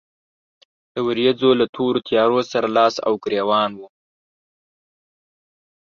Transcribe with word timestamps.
د 0.93 0.95
ورېځو 1.07 1.49
له 1.59 1.65
تورو 1.75 1.99
تيارو 2.07 2.39
سره 2.51 2.67
لاس 2.77 2.95
او 3.07 3.13
ګرېوان 3.23 3.71
و. 3.79 3.81